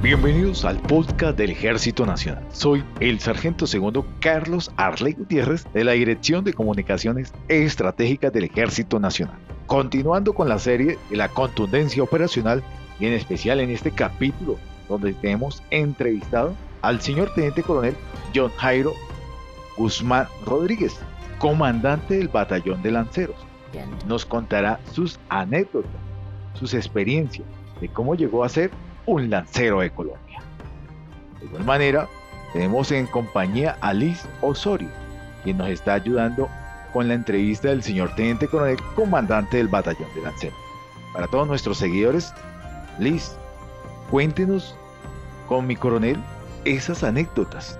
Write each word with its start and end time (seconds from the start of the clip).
Bienvenidos 0.00 0.64
al 0.64 0.78
podcast 0.78 1.36
del 1.36 1.50
Ejército 1.50 2.06
Nacional. 2.06 2.46
Soy 2.52 2.84
el 3.00 3.18
sargento 3.18 3.66
segundo 3.66 4.06
Carlos 4.20 4.70
Arley 4.76 5.14
Gutiérrez 5.14 5.66
de 5.74 5.82
la 5.82 5.92
Dirección 5.92 6.44
de 6.44 6.54
Comunicaciones 6.54 7.34
Estratégicas 7.48 8.32
del 8.32 8.44
Ejército 8.44 9.00
Nacional. 9.00 9.36
Continuando 9.66 10.34
con 10.34 10.48
la 10.48 10.60
serie 10.60 10.96
de 11.10 11.16
la 11.16 11.28
contundencia 11.28 12.00
operacional 12.00 12.62
y 13.00 13.06
en 13.06 13.12
especial 13.12 13.58
en 13.58 13.70
este 13.70 13.90
capítulo 13.90 14.56
donde 14.88 15.14
tenemos 15.14 15.64
entrevistado 15.70 16.54
al 16.82 17.00
señor 17.00 17.34
Teniente 17.34 17.64
Coronel 17.64 17.96
John 18.32 18.52
Jairo 18.56 18.92
Guzmán 19.76 20.28
Rodríguez, 20.46 20.96
comandante 21.40 22.18
del 22.18 22.28
Batallón 22.28 22.82
de 22.82 22.92
Lanceros. 22.92 23.36
Nos 24.06 24.24
contará 24.24 24.78
sus 24.92 25.18
anécdotas, 25.28 25.90
sus 26.54 26.72
experiencias 26.72 27.48
de 27.80 27.88
cómo 27.88 28.14
llegó 28.14 28.44
a 28.44 28.48
ser 28.48 28.70
un 29.08 29.30
lancero 29.30 29.80
de 29.80 29.90
Colombia. 29.90 30.42
De 31.40 31.46
igual 31.46 31.64
manera, 31.64 32.08
tenemos 32.52 32.92
en 32.92 33.06
compañía 33.06 33.78
a 33.80 33.94
Liz 33.94 34.28
Osorio, 34.42 34.90
quien 35.42 35.56
nos 35.56 35.68
está 35.70 35.94
ayudando 35.94 36.48
con 36.92 37.08
la 37.08 37.14
entrevista 37.14 37.68
del 37.68 37.82
señor 37.82 38.14
Teniente 38.14 38.48
Coronel, 38.48 38.76
comandante 38.94 39.56
del 39.56 39.68
Batallón 39.68 40.08
de 40.14 40.22
Lanceros. 40.22 40.58
Para 41.14 41.26
todos 41.26 41.48
nuestros 41.48 41.78
seguidores, 41.78 42.34
Liz, 42.98 43.34
cuéntenos 44.10 44.76
con 45.46 45.66
mi 45.66 45.74
coronel 45.74 46.22
esas 46.66 47.02
anécdotas 47.02 47.78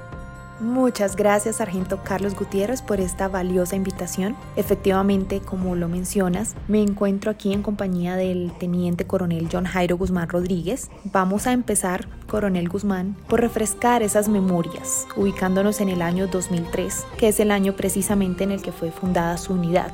Muchas 0.61 1.15
gracias, 1.15 1.57
Sargento 1.57 2.03
Carlos 2.03 2.35
Gutiérrez, 2.35 2.83
por 2.83 2.99
esta 2.99 3.29
valiosa 3.29 3.77
invitación. 3.77 4.37
Efectivamente, 4.57 5.41
como 5.41 5.77
lo 5.77 5.89
mencionas, 5.89 6.57
me 6.67 6.83
encuentro 6.83 7.31
aquí 7.31 7.53
en 7.53 7.63
compañía 7.63 8.17
del 8.17 8.53
Teniente 8.59 9.07
Coronel 9.07 9.49
John 9.53 9.67
Jairo 9.67 9.97
Guzmán 9.97 10.29
Rodríguez. 10.29 10.91
Vamos 11.05 11.47
a 11.47 11.53
empezar, 11.53 12.09
Coronel 12.27 12.69
Guzmán, 12.69 13.17
por 13.29 13.41
refrescar 13.41 14.03
esas 14.03 14.29
memorias, 14.29 15.07
ubicándonos 15.17 15.81
en 15.81 15.91
el 15.91 16.03
año 16.03 16.27
2003, 16.27 17.07
que 17.17 17.29
es 17.29 17.39
el 17.39 17.53
año 17.53 17.77
precisamente 17.77 18.43
en 18.43 18.51
el 18.51 18.61
que 18.61 18.73
fue 18.73 18.91
fundada 18.91 19.37
su 19.37 19.53
unidad. 19.53 19.93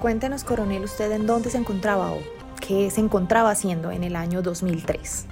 Cuéntenos, 0.00 0.42
Coronel, 0.42 0.82
usted 0.82 1.12
en 1.12 1.26
dónde 1.28 1.50
se 1.50 1.58
encontraba 1.58 2.10
o 2.10 2.18
qué 2.60 2.90
se 2.90 3.00
encontraba 3.00 3.52
haciendo 3.52 3.92
en 3.92 4.02
el 4.02 4.16
año 4.16 4.42
2003. 4.42 5.26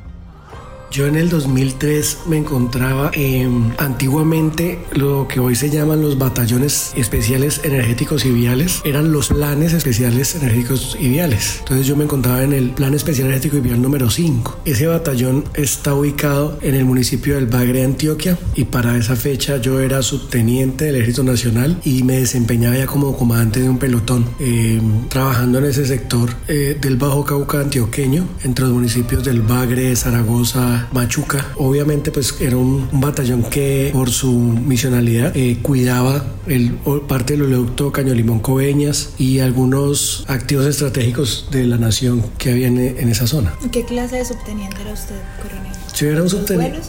Yo 0.90 1.06
en 1.06 1.16
el 1.16 1.28
2003 1.28 2.20
me 2.28 2.38
encontraba 2.38 3.10
en 3.12 3.74
antiguamente 3.76 4.78
lo 4.92 5.28
que 5.28 5.38
hoy 5.38 5.54
se 5.54 5.68
llaman 5.68 6.00
los 6.00 6.16
batallones 6.16 6.92
especiales 6.96 7.60
energéticos 7.62 8.24
y 8.24 8.30
viales, 8.30 8.80
eran 8.84 9.12
los 9.12 9.28
planes 9.28 9.74
especiales 9.74 10.34
energéticos 10.34 10.96
y 10.98 11.08
viales. 11.10 11.56
Entonces 11.58 11.86
yo 11.86 11.94
me 11.94 12.04
encontraba 12.04 12.42
en 12.42 12.54
el 12.54 12.70
plan 12.70 12.94
especial 12.94 13.26
energético 13.26 13.58
y 13.58 13.60
vial 13.60 13.82
número 13.82 14.08
5. 14.08 14.60
Ese 14.64 14.86
batallón 14.86 15.44
está 15.54 15.94
ubicado 15.94 16.58
en 16.62 16.74
el 16.74 16.86
municipio 16.86 17.34
del 17.34 17.46
Bagre, 17.46 17.84
Antioquia, 17.84 18.38
y 18.54 18.64
para 18.64 18.96
esa 18.96 19.14
fecha 19.14 19.58
yo 19.58 19.80
era 19.80 20.02
subteniente 20.02 20.86
del 20.86 20.96
Ejército 20.96 21.22
Nacional 21.22 21.78
y 21.84 22.02
me 22.02 22.20
desempeñaba 22.20 22.78
ya 22.78 22.86
como 22.86 23.14
comandante 23.16 23.60
de 23.60 23.68
un 23.68 23.78
pelotón, 23.78 24.24
eh, 24.40 24.80
trabajando 25.10 25.58
en 25.58 25.66
ese 25.66 25.84
sector 25.86 26.30
eh, 26.48 26.78
del 26.80 26.96
Bajo 26.96 27.24
Cauca 27.24 27.60
antioqueño, 27.60 28.26
entre 28.42 28.64
los 28.64 28.74
municipios 28.74 29.22
del 29.22 29.42
Bagre, 29.42 29.94
Zaragoza, 29.94 30.77
Machuca. 30.92 31.46
Obviamente 31.56 32.10
pues 32.10 32.36
era 32.40 32.56
un, 32.56 32.88
batallón 32.92 33.44
que 33.44 33.90
por 33.92 34.10
su 34.10 34.32
misionalidad 34.32 35.36
eh, 35.36 35.58
cuidaba 35.62 36.24
el, 36.46 36.72
parte 37.06 37.34
del 37.34 37.42
oleoducto 37.42 37.92
Caño 37.92 38.14
Limón 38.14 38.40
Coveñas 38.40 39.10
y 39.18 39.40
algunos 39.40 40.24
activos 40.28 40.66
estratégicos 40.66 41.48
de 41.50 41.64
la 41.64 41.78
nación 41.78 42.24
que 42.38 42.50
había 42.50 42.68
en, 42.68 43.08
esa 43.08 43.26
zona. 43.26 43.54
¿Qué 43.72 43.84
clase 43.84 44.16
de 44.16 44.24
subteniente 44.24 44.80
era 44.82 44.92
usted, 44.92 45.16
coronel? 45.42 45.72
Yo 45.96 46.08
era 46.08 46.22
un 46.22 46.30
subteniente. 46.30 46.80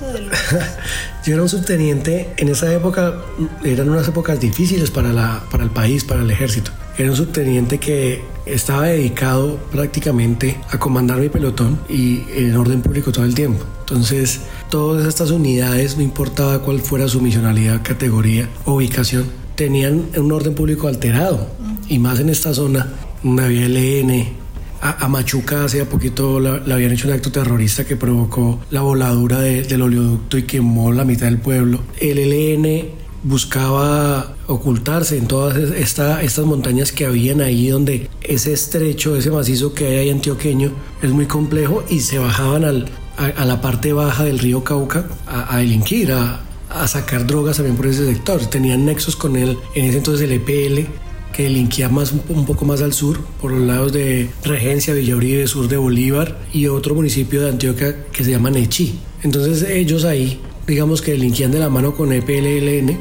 Yo 1.26 1.34
era 1.34 1.44
un 1.44 1.50
subteniente. 1.50 2.30
En 2.38 2.50
esa 2.50 2.72
época 2.74 3.16
eran 3.64 3.90
unas 3.90 4.08
épocas 4.08 4.40
difíciles 4.40 4.92
para, 4.92 5.12
la, 5.14 5.44
para 5.50 5.64
el 5.64 5.72
país, 5.72 6.04
para 6.04 6.22
el 6.22 6.30
ejército. 6.30 6.72
Era 7.00 7.12
un 7.12 7.16
subteniente 7.16 7.78
que 7.78 8.22
estaba 8.46 8.88
dedicado 8.88 9.56
prácticamente 9.72 10.58
a 10.70 10.78
comandar 10.78 11.18
mi 11.18 11.30
pelotón 11.30 11.80
y 11.88 12.24
en 12.36 12.54
orden 12.58 12.82
público 12.82 13.14
todo 13.14 13.24
el 13.24 13.34
tiempo. 13.34 13.64
Entonces, 13.80 14.42
todas 14.70 15.08
estas 15.08 15.32
unidades, 15.32 15.96
no 15.96 16.04
importaba 16.04 16.62
cuál 16.62 16.82
fuera 16.82 17.08
su 17.08 17.22
misionalidad, 17.22 17.84
categoría 17.84 18.50
o 18.66 18.74
ubicación, 18.74 19.28
tenían 19.56 20.10
un 20.18 20.30
orden 20.30 20.54
público 20.56 20.90
alterado. 20.90 21.48
Y 21.88 22.00
más 22.00 22.20
en 22.20 22.28
esta 22.28 22.54
zona, 22.54 22.92
una 23.24 23.46
había 23.46 23.70
LN, 23.70 24.34
a, 24.82 25.08
Machuca 25.08 25.64
hace 25.64 25.86
poquito 25.86 26.42
le 26.42 26.74
habían 26.74 26.92
hecho 26.92 27.08
un 27.08 27.14
acto 27.14 27.32
terrorista 27.32 27.86
que 27.86 27.96
provocó 27.96 28.60
la 28.72 28.82
voladura 28.82 29.40
del 29.40 29.82
oleoducto 29.82 30.38
y 30.38 30.44
quemó 30.44 30.92
la 30.92 31.06
mitad 31.06 31.28
del 31.28 31.38
pueblo. 31.38 31.80
El 31.98 32.18
LN 32.18 32.90
buscaba 33.24 34.36
ocultarse 34.48 35.18
en 35.18 35.28
todas 35.28 35.58
estas 35.58 36.40
montañas 36.40 36.92
que 36.92 37.06
habían 37.06 37.42
ahí 37.42 37.68
donde 37.68 38.10
ese 38.22 38.54
estrecho, 38.54 39.16
ese 39.16 39.32
macizo 39.32 39.74
que 39.74 39.88
hay 39.88 39.98
ahí 39.98 40.10
antioqueño 40.10 40.72
es 41.02 41.12
muy 41.12 41.26
complejo 41.26 41.84
y 41.90 42.00
se 42.00 42.18
bajaban 42.18 42.66
a, 42.66 43.46
la 43.46 43.62
parte 43.62 43.92
baja 43.92 44.24
del 44.24 44.40
río 44.40 44.64
Cauca 44.64 45.06
a, 45.28 45.58
delinquir, 45.58 46.14
a, 46.14 46.42
a, 46.70 46.88
sacar 46.88 47.28
drogas 47.28 47.58
también 47.58 47.76
por 47.76 47.88
ese 47.88 48.06
sector. 48.06 48.46
Tenían 48.46 48.86
nexos 48.86 49.16
con 49.16 49.36
él 49.36 49.58
en 49.76 49.86
ese 49.86 49.98
entonces 49.98 50.30
el 50.30 50.34
EPL 50.34 50.90
que 51.34 51.44
delinquía 51.44 51.90
más, 51.90 52.12
un 52.12 52.46
poco 52.46 52.66
más 52.66 52.82
al 52.82 52.94
sur, 52.94 53.20
por 53.42 53.52
los 53.52 53.62
lados 53.62 53.94
de 53.94 54.30
Regencia, 54.44 54.94
Villauribe, 54.94 55.48
sur 55.48 55.68
de 55.68 55.78
Bolívar 55.78 56.38
y 56.54 56.68
otro 56.68 56.96
municipio 56.96 57.42
de 57.42 57.50
Antioquia 57.50 58.06
que 58.12 58.24
se 58.24 58.32
llama 58.32 58.50
Nechi. 58.50 59.00
Entonces 59.24 59.70
ellos 59.70 60.06
ahí 60.06 60.40
digamos 60.70 61.02
que 61.02 61.12
delinquían 61.12 61.52
de 61.52 61.60
la 61.60 61.70
mano 61.70 61.96
con 61.96 62.14
EPLLN, 62.14 62.98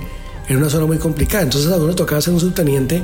era 0.48 0.58
una 0.58 0.70
zona 0.70 0.86
muy 0.86 0.98
complicada. 0.98 1.44
Entonces 1.44 1.70
a 1.70 1.76
uno 1.76 1.94
tocaba 1.94 2.20
ser 2.20 2.32
un 2.32 2.40
subteniente 2.40 3.02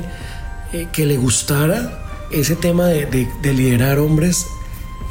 eh, 0.73 0.87
que 0.91 1.05
le 1.05 1.17
gustara 1.17 2.27
ese 2.31 2.55
tema 2.55 2.87
de, 2.87 3.27
liderar 3.43 3.99
hombres 3.99 4.47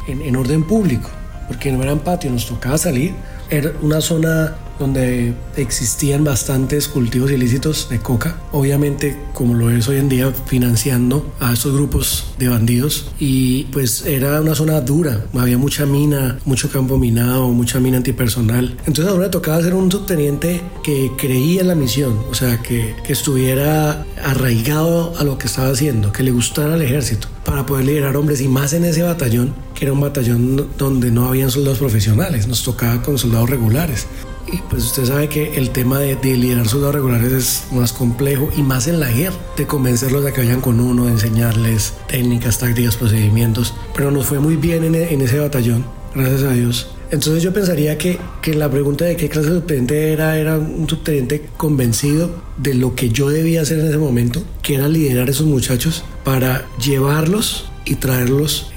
en, 0.07 0.21
en, 0.21 0.35
orden 0.35 0.63
público, 0.63 1.09
porque 1.47 1.71
no 1.71 1.81
eran 1.81 1.99
patio, 1.99 2.29
nos 2.29 2.45
tocaba 2.45 2.77
salir. 2.77 3.13
Era 3.49 3.71
una 3.81 4.01
zona 4.01 4.55
donde 4.79 5.33
existían 5.57 6.23
bastantes 6.23 6.87
cultivos 6.87 7.31
ilícitos 7.31 7.89
de 7.89 7.99
coca, 7.99 8.37
obviamente 8.51 9.17
como 9.33 9.53
lo 9.53 9.69
es 9.69 9.87
hoy 9.87 9.97
en 9.97 10.09
día 10.09 10.31
financiando 10.45 11.33
a 11.39 11.53
estos 11.53 11.73
grupos 11.73 12.25
de 12.39 12.49
bandidos 12.49 13.11
y 13.19 13.65
pues 13.65 14.05
era 14.05 14.41
una 14.41 14.55
zona 14.55 14.81
dura, 14.81 15.25
había 15.33 15.57
mucha 15.57 15.85
mina, 15.85 16.39
mucho 16.45 16.69
campo 16.69 16.97
minado, 16.97 17.49
mucha 17.49 17.79
mina 17.79 17.97
antipersonal. 17.97 18.77
Entonces 18.85 19.07
ahora 19.07 19.31
tocaba 19.31 19.61
ser 19.61 19.73
un 19.73 19.91
subteniente 19.91 20.61
que 20.83 21.11
creía 21.17 21.61
en 21.61 21.67
la 21.67 21.75
misión, 21.75 22.17
o 22.29 22.33
sea, 22.33 22.61
que, 22.61 22.95
que 23.05 23.13
estuviera 23.13 24.05
arraigado 24.23 25.13
a 25.17 25.23
lo 25.23 25.37
que 25.37 25.47
estaba 25.47 25.69
haciendo, 25.69 26.11
que 26.11 26.23
le 26.23 26.31
gustara 26.31 26.75
el 26.75 26.81
ejército 26.81 27.27
para 27.43 27.65
poder 27.65 27.85
liderar 27.85 28.17
hombres 28.17 28.41
y 28.41 28.47
más 28.47 28.73
en 28.73 28.85
ese 28.85 29.03
batallón, 29.03 29.53
que 29.75 29.85
era 29.85 29.93
un 29.93 30.01
batallón 30.01 30.67
donde 30.77 31.11
no 31.11 31.27
habían 31.27 31.51
soldados 31.51 31.77
profesionales, 31.77 32.47
nos 32.47 32.63
tocaba 32.63 33.01
con 33.01 33.17
soldados 33.17 33.49
regulares. 33.49 34.07
Y 34.51 34.57
pues 34.69 34.85
usted 34.85 35.05
sabe 35.05 35.27
que 35.27 35.55
el 35.55 35.71
tema 35.71 35.99
de, 35.99 36.15
liderar 36.23 36.67
soldados 36.67 36.95
regulares 36.95 37.31
es 37.31 37.63
más 37.71 37.93
complejo 37.93 38.49
y 38.55 38.61
más 38.61 38.87
en 38.87 38.99
la 38.99 39.09
guerra, 39.09 39.35
de 39.57 39.65
convencerlos 39.65 40.23
de 40.23 40.33
que 40.33 40.41
vayan 40.41 40.61
con 40.61 40.79
uno, 40.79 41.05
de 41.05 41.11
enseñarles 41.11 41.93
técnicas, 42.07 42.59
tácticas, 42.59 42.95
procedimientos. 42.95 43.73
Pero 43.95 44.11
nos 44.11 44.27
fue 44.27 44.39
muy 44.39 44.55
bien 44.55 44.83
en, 44.83 44.95
en 44.95 45.21
ese 45.21 45.39
batallón, 45.39 45.85
gracias 46.13 46.43
a 46.43 46.51
Dios. 46.51 46.87
Entonces 47.11 47.43
yo 47.43 47.53
pensaría 47.53 47.97
que, 47.97 48.19
que, 48.41 48.55
la 48.55 48.69
pregunta 48.69 49.05
de 49.05 49.15
qué 49.15 49.29
clase 49.29 49.49
de 49.49 49.59
subteniente 49.59 50.11
era, 50.11 50.37
era 50.37 50.57
un 50.57 50.89
subteniente 50.89 51.49
convencido 51.55 52.31
de 52.57 52.73
lo 52.73 52.95
que 52.95 53.09
yo 53.09 53.29
debía 53.29 53.61
hacer 53.61 53.79
en 53.79 53.87
ese 53.87 53.97
momento, 53.97 54.43
que 54.61 54.75
era 54.75 54.87
liderar 54.87 55.27
a 55.27 55.31
esos 55.31 55.45
muchachos 55.45 56.03
para 56.23 56.67
llevarlos 56.79 57.65
y 57.85 57.95
traerlos 57.95 58.71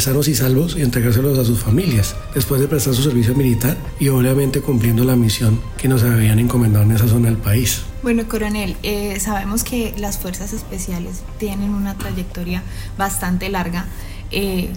sanos 0.00 0.28
y 0.28 0.34
salvos 0.34 0.76
y 0.76 0.82
entregárselos 0.82 1.38
a 1.38 1.44
sus 1.44 1.60
familias 1.60 2.16
después 2.34 2.60
de 2.60 2.68
prestar 2.68 2.94
su 2.94 3.02
servicio 3.02 3.34
militar 3.34 3.76
y 4.00 4.08
obviamente 4.08 4.60
cumpliendo 4.60 5.04
la 5.04 5.16
misión 5.16 5.60
que 5.76 5.88
nos 5.88 6.02
habían 6.02 6.38
encomendado 6.38 6.84
en 6.84 6.92
esa 6.92 7.06
zona 7.06 7.28
del 7.28 7.36
país. 7.36 7.82
Bueno, 8.02 8.26
coronel, 8.28 8.76
eh, 8.82 9.18
sabemos 9.20 9.64
que 9.64 9.94
las 9.98 10.18
fuerzas 10.18 10.52
especiales 10.52 11.20
tienen 11.38 11.70
una 11.70 11.96
trayectoria 11.96 12.62
bastante 12.96 13.48
larga. 13.48 13.86
Eh, 14.30 14.70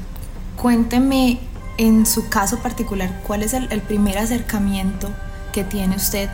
cuénteme 0.56 1.40
en 1.78 2.06
su 2.06 2.28
caso 2.30 2.60
particular, 2.60 3.22
¿cuál 3.26 3.44
es 3.44 3.54
el 3.54 3.82
primer 3.82 4.18
acercamiento 4.18 5.10
que 5.52 5.64
tiene 5.64 5.96
usted 5.96 6.30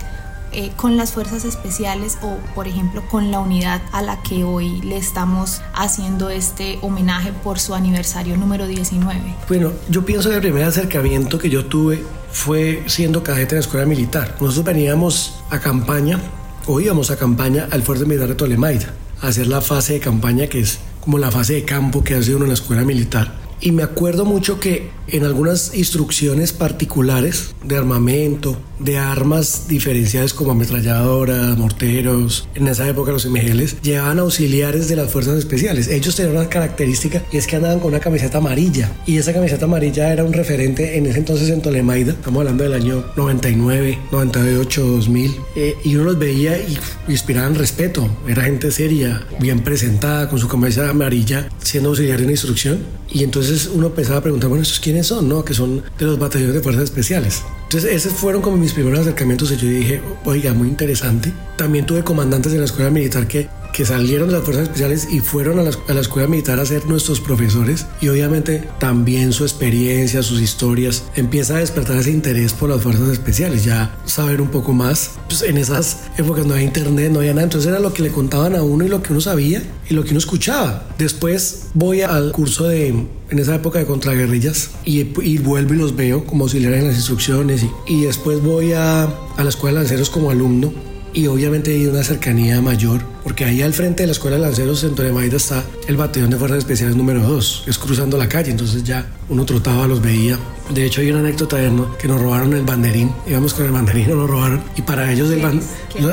eh, 0.57 0.71
con 0.75 0.98
las 0.98 1.12
fuerzas 1.12 1.45
especiales 1.45 2.18
o 2.24 2.36
por 2.56 2.68
ejemplo 2.68 3.04
con 3.12 3.30
la 3.30 3.39
unidad 3.39 3.80
a 3.92 4.01
la 4.01 4.24
que 4.24 4.44
hoy 4.44 4.81
le 4.81 4.98
estamos 4.98 5.62
haciendo 5.75 6.31
este 6.31 6.80
homenaje 6.81 7.31
por 7.31 7.59
su 7.59 7.75
aniversario 7.75 8.36
número 8.38 8.65
19? 8.65 9.19
Bueno, 9.48 9.71
yo 9.88 10.04
pienso 10.04 10.30
que 10.30 10.36
el 10.38 10.42
primer 10.42 10.63
acercamiento 10.63 11.38
que 11.38 11.51
yo 11.51 11.68
tuve 11.68 12.04
fue 12.31 12.81
siendo 12.88 13.21
cadete 13.21 13.54
en 13.54 13.57
la 13.57 13.59
escuela 13.59 13.86
militar. 13.86 14.36
Nosotros 14.42 14.65
veníamos 14.65 15.36
a 15.51 15.59
campaña 15.59 16.19
o 16.65 16.80
íbamos 16.80 17.12
a 17.12 17.18
campaña 17.18 17.68
al 17.69 17.83
fuerte 17.83 18.06
militar 18.06 18.30
de 18.30 18.33
Tolemaida 18.33 18.95
a 19.21 19.27
hacer 19.27 19.45
la 19.45 19.62
fase 19.62 19.94
de 19.94 20.00
campaña 20.00 20.48
que 20.48 20.62
es 20.62 20.80
como 21.01 21.19
la 21.19 21.30
fase 21.30 21.53
de 21.53 21.65
campo 21.65 22.03
que 22.03 22.15
hace 22.15 22.33
uno 22.33 22.45
en 22.45 22.50
la 22.50 22.56
escuela 22.56 22.83
militar 22.83 23.31
Y 23.62 23.74
me 23.74 23.83
acuerdo 23.83 24.25
mucho 24.25 24.60
que 24.60 24.89
en 25.07 25.24
algunas 25.24 25.75
instrucciones 25.75 26.51
particulares 26.51 27.53
de 27.63 27.77
armamento, 27.77 28.57
de 28.79 28.97
armas 28.97 29.68
diferenciadas 29.68 30.33
como 30.33 30.51
ametralladoras, 30.51 31.57
morteros, 31.57 32.47
en 32.56 32.68
esa 32.68 32.88
época 32.88 33.12
los 33.12 33.25
MGLs, 33.25 33.81
llevaban 33.81 34.19
auxiliares 34.19 34.88
de 34.88 34.95
las 34.95 35.12
fuerzas 35.12 35.38
especiales. 35.38 35.88
Ellos 35.88 36.15
tenían 36.15 36.38
una 36.38 36.50
característica 36.50 37.24
y 37.31 37.38
es 37.38 37.47
que 37.47 37.56
andaban 37.56 37.79
con 37.79 37.89
una 37.89 38.00
camiseta 38.00 38.38
amarilla. 38.38 38.91
Y 39.06 39.18
esa 39.18 39.33
camiseta 39.33 39.65
amarilla 39.65 40.12
era 40.12 40.24
un 40.24 40.33
referente 40.33 40.97
en 40.97 41.06
ese 41.06 41.19
entonces 41.19 41.50
en 41.50 41.62
Tolemaida. 41.62 42.12
Estamos 42.12 42.39
hablando 42.39 42.63
del 42.63 42.74
año 42.74 43.06
99, 43.15 44.00
98, 44.12 44.85
2000. 44.85 45.35
y 45.83 45.95
uno 45.95 46.03
los 46.06 46.19
veía 46.19 46.57
y 46.57 46.77
inspiraban 47.07 47.56
respeto. 47.56 48.09
Era 48.27 48.44
gente 48.44 48.71
seria, 48.71 49.25
bien 49.39 49.62
presentada, 49.62 50.29
con 50.29 50.39
su 50.39 50.47
camiseta 50.47 50.89
amarilla, 50.89 51.50
siendo 51.63 51.89
auxiliar 51.89 52.21
en 52.21 52.29
instrucción. 52.29 52.79
Y 53.09 53.24
entonces 53.24 53.69
uno 53.74 53.88
empezaba 53.88 54.19
a 54.19 54.21
preguntar, 54.24 54.50
bueno, 54.50 54.63
¿estos 54.63 54.79
quiénes 54.79 55.07
son? 55.07 55.29
¿No? 55.29 55.44
Que 55.44 55.53
son 55.53 55.83
de 55.97 56.06
los 56.06 56.19
batallones 56.19 56.56
de 56.56 56.62
fuerzas 56.62 56.83
especiales. 56.83 57.41
Entonces, 57.68 57.92
esos 57.92 58.14
fueron 58.14 58.42
como 58.42 58.56
mis 58.56 58.72
primeros 58.72 59.02
acercamientos 59.02 59.52
y 59.52 59.58
yo 59.58 59.68
dije, 59.68 60.02
oiga, 60.24 60.54
muy 60.54 60.69
interesante. 60.69 61.34
También 61.58 61.86
tuve 61.86 62.02
comandantes 62.02 62.54
de 62.54 62.60
la 62.60 62.64
escuela 62.64 62.90
militar 62.90 63.28
que 63.28 63.50
que 63.77 63.85
salieron 63.85 64.29
de 64.29 64.33
las 64.33 64.44
fuerzas 64.44 64.63
especiales 64.63 65.07
y 65.12 65.19
fueron 65.19 65.59
a 65.59 65.94
la, 65.94 66.01
escuela 66.01 66.27
militar 66.27 66.59
a 66.59 66.65
ser 66.65 66.88
nuestros 66.88 67.21
profesores 67.21 67.85
y 68.01 68.07
obviamente 68.07 68.68
también 68.79 69.33
su 69.33 69.44
experiencia, 69.44 70.24
sus 70.24 70.41
historias, 70.41 71.03
empieza 71.15 71.57
a 71.57 71.59
despertar 71.59 71.97
ese 71.97 72.09
interés 72.09 72.53
por 72.53 72.71
las 72.71 72.81
fuerzas 72.81 73.09
especiales, 73.09 73.65
ya 73.65 73.95
saber 74.06 74.41
un 74.41 74.47
poco 74.47 74.74
más. 74.74 75.12
Pues 75.27 75.44
en 75.44 75.59
esas 75.59 76.06
épocas 76.18 76.47
no 76.47 76.56
había 76.56 76.65
internet, 76.65 77.12
no 77.12 77.19
había 77.19 77.35
nada, 77.35 77.44
entonces 77.44 77.69
era 77.69 77.79
lo 77.79 77.94
que 77.94 78.01
le 78.01 78.09
contaban 78.09 78.56
a 78.56 78.63
uno 78.63 78.83
y 78.83 78.88
lo 78.88 79.03
que 79.03 79.13
uno 79.13 79.21
sabía 79.21 79.62
y 79.88 79.94
lo 79.94 80.03
que 80.03 80.09
uno 80.09 80.18
escuchaba. 80.18 80.88
Después 80.97 81.68
voy 81.75 82.01
al 82.01 82.31
curso 82.31 82.68
de 82.68 82.88
en 82.88 83.39
esa 83.39 83.53
época 83.53 83.77
de 83.77 83.85
contraguerrillas 83.85 84.71
y, 84.85 85.01
y 85.21 85.38
vuelvo 85.38 85.75
y 85.75 85.77
los 85.77 85.95
veo 85.95 86.25
como 86.25 86.45
auxiliares 86.45 86.79
en 86.79 86.88
las 86.88 86.95
instrucciones 86.95 87.62
y, 87.62 87.69
y 87.85 88.06
después 88.06 88.41
voy 88.41 88.74
a, 88.74 89.03
a 89.03 89.44
la 89.44 89.50
escuela 89.50 89.81
de 89.81 89.83
lanceros 89.83 90.09
como 90.09 90.31
alumno 90.31 90.74
y 91.13 91.27
obviamente 91.27 91.71
hay 91.71 91.88
una 91.88 92.04
cercanía 92.04 92.62
mayor, 92.62 93.01
porque 93.24 93.45
ahí 93.45 93.62
al 93.62 93.74
frente 93.74 94.04
de 94.04 94.07
la 94.07 94.12
Escuela 94.12 94.38
de 94.38 94.44
Lanceros 94.44 94.83
en 94.83 94.95
Toremaida 94.95 95.38
está 95.38 95.63
el 95.88 95.98
Batallón 95.98 96.30
de 96.30 96.38
Fuerzas 96.38 96.59
Especiales 96.59 96.95
número 96.95 97.21
2, 97.21 97.63
es 97.68 97.77
cruzando 97.77 98.18
la 98.18 98.30
calle, 98.30 98.51
entonces 98.51 98.83
ya 98.83 99.06
uno 99.30 99.45
trotaba, 99.45 99.88
los 99.88 100.01
veía. 100.01 100.38
De 100.74 100.86
hecho 100.86 101.01
hay 101.01 101.12
una 101.12 101.19
anécdota 101.19 101.57
de 101.57 101.71
que 102.00 102.07
nos 102.07 102.21
robaron 102.21 102.54
el 102.54 102.63
banderín, 102.63 103.12
íbamos 103.27 103.54
con 103.54 103.65
el 103.65 103.71
banderín, 103.71 104.09
nos 104.15 104.30
robaron, 104.30 104.63
y 104.75 104.81
para 104.81 105.12
ellos 105.12 105.31
el 105.31 105.42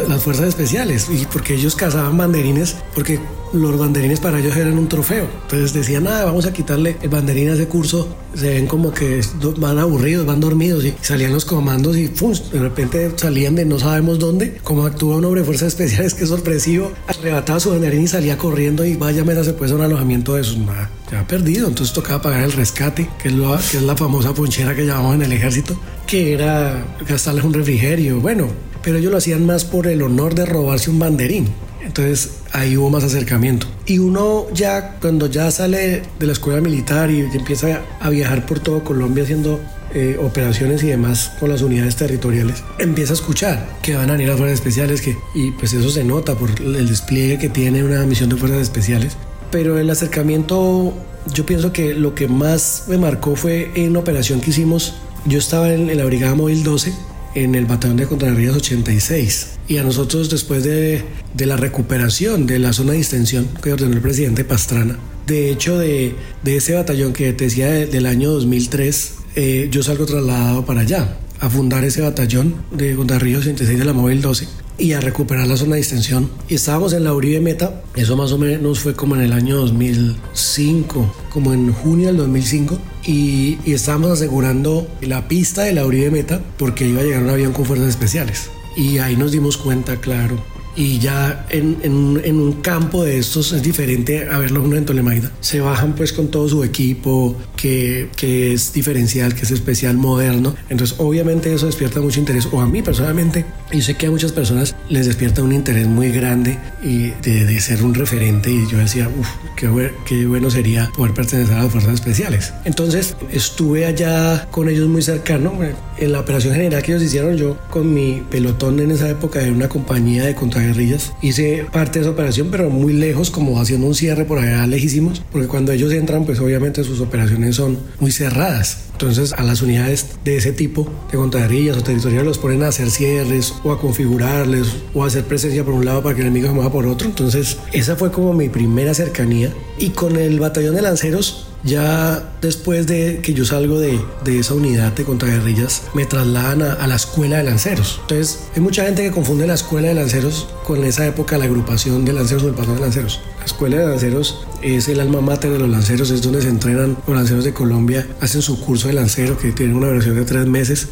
las 0.09 0.23
fuerzas 0.23 0.49
especiales, 0.49 1.09
y 1.11 1.27
porque 1.27 1.55
ellos 1.55 1.77
cazaban 1.77 2.17
banderines, 2.17 2.77
porque 2.95 3.21
los 3.55 3.79
banderines 3.79 4.21
para 4.21 4.39
ellos 4.39 4.57
eran 4.57 4.79
un 4.79 4.89
trofeo. 4.89 5.27
Entonces 5.43 5.73
decían, 5.73 6.05
nada, 6.05 6.25
vamos 6.25 6.47
a 6.47 6.53
quitarle 6.53 6.97
el 7.03 7.09
banderín 7.09 7.51
a 7.51 7.55
ese 7.55 7.67
curso. 7.67 8.17
Se 8.35 8.51
ven 8.51 8.67
como 8.67 8.93
que 8.93 9.21
van 9.59 9.79
aburridos, 9.79 10.27
van 10.27 10.41
dormidos 10.41 10.85
y 10.85 10.95
salían 11.01 11.33
los 11.33 11.45
comandos 11.45 11.97
y 11.97 12.09
de 12.09 12.59
repente 12.59 13.13
salían 13.17 13.55
de 13.55 13.65
no 13.65 13.79
sabemos 13.79 14.19
dónde. 14.19 14.59
Como 14.63 14.85
actúa 14.85 15.17
un 15.17 15.25
hombre 15.25 15.43
de 15.43 15.47
fuerzas 15.47 15.69
especiales 15.69 16.15
que 16.15 16.25
es 16.25 16.29
sorpresivo, 16.29 16.93
arrebataba 17.07 17.61
su 17.61 17.71
banderín 17.71 18.03
y 18.03 18.09
salía 18.09 18.37
corriendo 18.37 18.85
y 18.85 18.97
vaya, 18.97 19.25
mira, 19.25 19.45
se 19.45 19.53
puede 19.53 19.75
un 19.75 19.83
alojamiento 19.83 20.35
de 20.35 20.43
esos. 20.43 20.59
Nada, 20.59 20.91
ya 21.11 21.27
perdido. 21.27 21.69
Entonces 21.69 21.95
tocaba 21.95 22.23
pagar 22.23 22.45
el 22.45 22.53
rescate, 22.53 23.09
que 23.23 23.29
es, 23.29 23.35
lo, 23.35 23.57
que 23.71 23.79
es 23.79 23.83
la 23.83 23.97
famosa 23.97 24.35
ponchera 24.35 24.75
que 24.75 24.85
llamamos 24.85 25.17
en 25.17 25.23
el 25.23 25.33
ejército, 25.33 25.79
que 26.07 26.33
era 26.33 26.85
gastarles 27.09 27.45
un 27.45 27.55
refrigerio. 27.55 28.21
Bueno, 28.21 28.49
pero 28.83 28.99
ellos 28.99 29.11
lo 29.11 29.19
hacían 29.19 29.47
más 29.47 29.65
por 29.65 29.87
el 29.87 30.03
honor 30.03 30.35
de 30.35 30.45
robarse 30.45 30.91
un 30.91 30.99
banderín. 30.99 31.49
Entonces 31.85 32.31
ahí 32.53 32.77
hubo 32.77 32.91
más 32.91 33.05
acercamiento. 33.05 33.67
Y 33.87 33.99
uno 33.99 34.47
ya, 34.53 34.97
cuando 35.01 35.27
ya 35.27 35.51
sale 35.51 36.03
de 36.19 36.27
la 36.27 36.33
escuela 36.33 36.61
militar 36.61 37.11
y 37.11 37.21
empieza 37.21 37.83
a 38.01 38.11
viajar 38.11 38.47
por 38.47 38.61
todo 38.61 38.83
Colombia 38.83 39.25
haciendo 39.25 39.61
eh, 39.93 40.19
operaciones 40.21 40.83
y 40.83 40.89
demás 40.89 41.33
con 41.39 41.51
las 41.51 41.63
unidades 41.63 41.97
territoriales, 41.97 42.65
empieza 42.79 43.13
a 43.13 43.17
escuchar 43.17 43.79
que 43.83 43.95
van 43.95 44.09
a 44.09 44.15
venir 44.15 44.29
las 44.29 44.39
fuerzas 44.39 44.59
especiales 44.59 45.01
que, 45.01 45.17
y 45.35 45.53
pues 45.53 45.73
eso 45.75 45.91
se 45.91 46.05
nota 46.05 46.35
por 46.35 46.51
el 46.61 46.89
despliegue 46.89 47.39
que 47.39 47.49
tiene 47.49 47.85
una 47.85 48.05
misión 48.05 48.29
de 48.31 48.37
fuerzas 48.37 48.63
especiales. 48.63 49.17
Pero 49.51 49.79
el 49.79 49.89
acercamiento, 49.91 50.95
yo 51.33 51.47
pienso 51.47 51.73
que 51.73 51.95
lo 51.95 52.15
que 52.15 52.27
más 52.27 52.85
me 52.89 52.99
marcó 52.99 53.37
fue 53.37 53.71
en 53.75 53.91
una 53.91 54.01
operación 54.01 54.41
que 54.41 54.51
hicimos. 54.51 54.95
Yo 55.27 55.39
estaba 55.39 55.73
en, 55.73 55.91
en 55.91 55.99
la 55.99 56.05
Brigada 56.05 56.35
Móvil 56.35 56.65
12 56.65 56.93
en 57.35 57.55
el 57.55 57.67
batallón 57.67 57.97
de 57.97 58.07
Contrarrías 58.07 58.57
86. 58.57 59.51
Y 59.69 59.79
a 59.79 59.83
nosotros, 59.83 60.31
después 60.31 60.63
de, 60.65 61.03
de, 61.35 61.47
la 61.47 61.57
recuperación 61.57 62.47
de 62.47 62.59
la 62.59 62.73
zona 62.73 62.93
de 62.93 62.99
distensión 62.99 63.49
que 63.63 63.73
ordenó 63.73 63.95
el 63.95 64.03
presidente 64.03 64.45
Pastrana, 64.45 64.99
de 65.27 65.51
hecho, 65.51 65.79
de, 65.79 66.15
de 66.43 66.57
ese 66.57 66.75
batallón 66.75 67.13
que 67.13 67.33
te 67.33 67.45
decía 67.45 67.69
del 67.69 68.07
año 68.07 68.31
2003, 68.31 69.15
eh, 69.37 69.69
yo 69.71 69.83
salgo 69.83 70.07
trasladado 70.07 70.65
para 70.65 70.83
allá, 70.83 71.17
a 71.41 71.49
fundar 71.51 71.85
ese 71.85 72.03
batallón 72.03 72.55
de 72.71 72.95
Contrarrías 72.95 73.41
86 73.41 73.79
de 73.79 73.85
la 73.85 73.93
Móvil 73.93 74.23
12 74.23 74.49
y 74.79 74.93
a 74.93 75.01
recuperar 75.01 75.47
la 75.47 75.57
zona 75.57 75.73
de 75.73 75.79
distensión. 75.79 76.31
Y 76.49 76.55
estábamos 76.55 76.93
en 76.93 77.05
la 77.05 77.15
Uribe 77.15 77.41
Meta, 77.41 77.83
eso 77.95 78.17
más 78.17 78.33
o 78.33 78.39
menos 78.39 78.81
fue 78.81 78.95
como 78.95 79.15
en 79.15 79.23
el 79.23 79.33
año 79.33 79.57
2005, 79.57 81.15
como 81.31 81.53
en 81.53 81.73
junio 81.73 82.09
del 82.09 82.17
2005, 82.17 82.79
y, 83.07 83.59
y 83.65 83.73
estábamos 83.73 84.11
asegurando 84.11 84.87
la 85.01 85.29
pista 85.29 85.63
de 85.63 85.73
la 85.73 85.87
Uribe 85.87 86.11
Meta 86.11 86.41
porque 86.59 86.89
iba 86.89 87.01
a 87.01 87.05
llegar 87.05 87.23
un 87.23 87.31
avión 87.31 87.53
con 87.53 87.65
fuerzas 87.65 87.89
especiales. 87.89 88.51
Y 88.77 88.99
ahí 88.99 89.17
nos 89.17 89.31
dimos 89.31 89.57
cuenta, 89.57 90.01
claro, 90.01 90.43
y 90.77 90.99
ya 90.99 91.47
en, 91.51 91.79
en, 91.83 92.37
un 92.37 92.53
campo 92.61 93.05
de 93.05 93.19
estos 93.19 93.53
es 93.53 93.63
diferente 93.63 94.29
a 94.29 94.39
verlo 94.39 94.63
uno 94.63 94.77
en 94.77 94.85
Tolemaida. 94.85 95.31
Se 95.41 95.61
bajan 95.61 95.95
pues 95.95 96.13
con 96.13 96.29
todo 96.29 96.49
su 96.49 96.65
equipo 96.65 97.37
que, 97.57 98.09
que, 98.17 98.53
es 98.53 98.73
diferencial, 98.73 99.35
que 99.35 99.43
es 99.43 99.51
especial, 99.51 99.97
moderno. 99.97 100.55
Entonces 100.69 100.97
obviamente 100.99 101.53
eso 101.53 101.67
despierta 101.67 102.01
mucho 102.01 102.21
interés, 102.21 102.49
o 102.51 102.61
a 102.61 102.67
mí 102.67 102.83
personalmente, 102.83 103.45
y 103.71 103.83
sé 103.83 103.95
que 103.95 104.07
a 104.07 104.11
muchas 104.11 104.33
personas 104.33 104.75
les 104.89 105.07
despierta 105.07 105.43
un 105.43 105.53
interés 105.53 105.87
muy 105.87 106.11
grande 106.11 106.59
y 106.83 107.11
de, 107.23 107.47
de 107.47 107.61
ser 107.61 107.83
un 107.83 107.95
referente 107.95 108.51
y 108.51 108.67
yo 108.69 108.79
decía, 108.79 109.09
uff, 109.09 109.29
qué, 109.57 109.93
qué 110.07 110.27
bueno 110.27 110.51
sería 110.51 110.91
poder 110.97 111.15
pertenecer 111.15 111.55
a 111.55 111.63
las 111.63 111.73
fuerzas 111.73 111.95
especiales. 111.95 112.53
Entonces 112.65 113.17
estuve 113.31 113.87
allá 113.87 114.49
con 114.51 114.69
ellos 114.69 114.89
muy 114.89 115.03
cercano. 115.03 115.53
En 115.97 116.13
la 116.13 116.21
operación 116.21 116.55
general 116.55 116.83
que 116.83 116.93
ellos 116.93 117.05
hicieron 117.05 117.37
yo 117.37 117.57
con 117.71 117.93
mi 117.95 118.23
pelotón 118.31 118.81
en 118.81 118.91
esa 118.91 119.09
época 119.09 119.39
de 119.39 119.51
una 119.51 119.69
compañía 119.69 120.25
de 120.25 120.35
contra 120.35 120.64
guerrillas. 120.67 121.13
Hice 121.23 121.67
parte 121.73 121.99
de 121.99 122.05
esa 122.05 122.13
operación, 122.13 122.49
pero 122.51 122.71
muy 122.71 122.93
lejos, 122.93 123.31
como 123.31 123.61
haciendo 123.61 123.87
un 123.87 123.95
cierre 123.95 124.25
por 124.25 124.39
allá 124.39 124.67
lejísimos, 124.67 125.23
porque 125.33 125.49
cuando 125.49 125.73
ellos 125.73 125.93
entran, 125.93 126.25
pues 126.25 126.41
obviamente 126.41 126.85
sus 126.85 127.01
operaciones 127.01 127.57
son 127.57 127.79
muy 128.01 128.11
cerradas. 128.11 128.85
Entonces 128.93 129.33
a 129.33 129.43
las 129.43 129.61
unidades 129.61 130.07
de 130.25 130.37
ese 130.37 130.53
tipo 130.53 130.89
de 131.11 131.19
contraguerrillas 131.19 131.77
o 131.77 131.83
territoriales 131.83 132.27
los 132.27 132.39
ponen 132.39 132.63
a 132.63 132.69
hacer 132.69 132.91
cierres 132.91 133.53
o 133.65 133.73
a 133.73 133.81
configurarles 133.81 134.69
o 134.95 135.03
a 135.03 135.09
hacer 135.09 135.25
presencia 135.25 135.65
por 135.65 135.75
un 135.75 135.85
lado 135.85 136.03
para 136.03 136.15
que 136.15 136.21
el 136.21 136.29
enemigo 136.29 136.49
se 136.49 136.55
mueva 136.55 136.71
por 136.71 136.87
otro. 136.87 137.09
Entonces 137.09 137.59
esa 137.73 137.97
fue 137.97 138.13
como 138.13 138.33
mi 138.33 138.49
primera 138.49 138.95
cercanía. 138.95 139.53
Y 139.79 139.91
con 139.91 140.17
el 140.17 140.39
batallón 140.39 140.77
de 140.77 140.83
lanceros 140.83 141.49
ya 141.65 142.35
después 142.43 142.87
de 142.87 143.21
que 143.23 143.33
yo 143.33 143.45
salgo 143.45 143.79
de, 143.79 143.99
de 144.23 144.39
esa 144.39 144.55
unidad 144.55 144.93
de 144.93 145.05
contraguerrillas, 145.05 145.83
me 145.95 146.05
trasladan 146.05 146.63
a, 146.63 146.87
la 146.87 146.95
escuela 146.95 147.39
de 147.39 147.45
lanceros. 147.45 148.01
Entonces, 148.03 148.45
hay 148.55 148.61
mucha 148.61 148.85
gente 148.85 149.03
que 149.03 149.11
confunde 149.11 149.47
la 149.47 149.55
escuela 149.55 149.89
de 149.89 149.95
lanceros 149.95 150.47
con 150.65 150.85
esa 150.85 151.07
época 151.07 151.39
la 151.39 151.47
agrupación 151.47 152.05
de 152.05 152.13
lanceros 152.13 152.45
o 152.45 152.49
el 152.49 152.55
patrón 152.55 152.77
de 152.77 152.83
lanceros. 152.83 153.21
La 153.39 153.47
escuela 153.47 153.79
de 153.79 153.87
lanceros 153.87 154.47
es 154.63 154.89
el 154.89 155.01
alma 155.01 155.23
mater 155.23 155.53
de 155.53 155.59
los 155.59 155.69
lanceros, 155.69 156.11
es 156.11 156.21
donde 156.23 156.43
se 156.43 156.49
entrenan 156.49 156.99
los 157.07 157.17
lanceros 157.17 157.45
de 157.45 157.55
Colombia, 157.55 158.07
hacen 158.21 158.43
su 158.43 158.61
curso 158.61 158.89
de 158.89 158.95
lancero 158.95 159.39
que 159.39 159.53
tiene 159.53 159.75
una 159.75 159.89
versión 159.89 160.17
de 160.17 160.25
tres 160.25 160.47
meses, 160.47 160.89